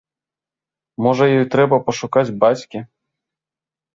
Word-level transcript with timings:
Можа 1.07 1.25
ёй 1.39 1.45
трэба 1.55 1.77
пашукаць 1.89 2.25
бацькі. 2.45 2.79